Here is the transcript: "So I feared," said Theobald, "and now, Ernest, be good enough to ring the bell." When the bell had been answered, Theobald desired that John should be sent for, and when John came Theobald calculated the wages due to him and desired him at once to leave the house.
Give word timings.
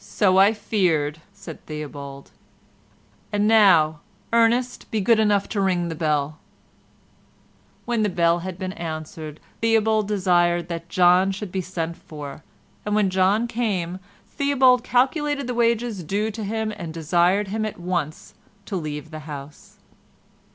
"So 0.00 0.38
I 0.38 0.54
feared," 0.54 1.20
said 1.34 1.66
Theobald, 1.66 2.30
"and 3.30 3.46
now, 3.46 4.00
Ernest, 4.32 4.90
be 4.90 5.02
good 5.02 5.20
enough 5.20 5.46
to 5.50 5.60
ring 5.60 5.90
the 5.90 5.94
bell." 5.94 6.38
When 7.84 8.02
the 8.02 8.08
bell 8.08 8.38
had 8.38 8.58
been 8.58 8.72
answered, 8.72 9.40
Theobald 9.60 10.08
desired 10.08 10.68
that 10.68 10.88
John 10.88 11.32
should 11.32 11.52
be 11.52 11.60
sent 11.60 11.98
for, 11.98 12.42
and 12.86 12.94
when 12.94 13.10
John 13.10 13.46
came 13.46 13.98
Theobald 14.26 14.84
calculated 14.84 15.46
the 15.46 15.52
wages 15.52 16.02
due 16.02 16.30
to 16.30 16.44
him 16.44 16.72
and 16.74 16.94
desired 16.94 17.48
him 17.48 17.66
at 17.66 17.78
once 17.78 18.32
to 18.64 18.74
leave 18.74 19.10
the 19.10 19.18
house. 19.28 19.76